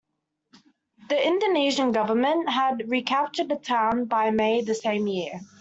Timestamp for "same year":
4.73-5.41